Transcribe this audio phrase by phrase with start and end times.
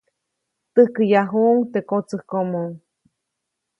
[0.73, 2.63] Täjkäyajuʼuŋ teʼ kotsäjkomo.